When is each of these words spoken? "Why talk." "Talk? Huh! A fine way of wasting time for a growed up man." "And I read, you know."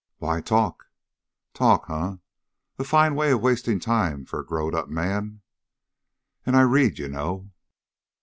"Why 0.17 0.41
talk." 0.41 0.87
"Talk? 1.53 1.85
Huh! 1.85 2.17
A 2.79 2.83
fine 2.83 3.13
way 3.13 3.29
of 3.33 3.41
wasting 3.43 3.79
time 3.79 4.25
for 4.25 4.39
a 4.39 4.43
growed 4.43 4.73
up 4.73 4.89
man." 4.89 5.41
"And 6.43 6.55
I 6.55 6.61
read, 6.63 6.97
you 6.97 7.07
know." 7.07 7.51